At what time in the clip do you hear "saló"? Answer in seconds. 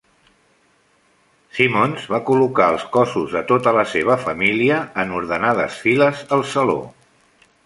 6.55-6.81